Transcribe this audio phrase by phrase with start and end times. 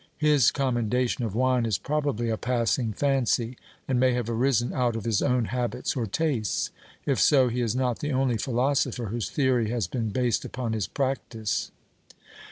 [0.17, 3.55] His commendation of wine is probably a passing fancy,
[3.87, 6.71] and may have arisen out of his own habits or tastes.
[7.05, 10.87] If so, he is not the only philosopher whose theory has been based upon his
[10.87, 11.69] practice.